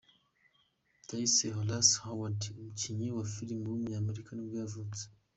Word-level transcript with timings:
Bryce 1.03 1.47
Dallas 1.55 1.89
Howard, 2.03 2.41
umukinnyikazi 2.53 3.15
wa 3.17 3.25
filime 3.33 3.63
w’umunyamerika 3.67 4.29
nibwo 4.33 4.55
yavutse. 4.63 5.03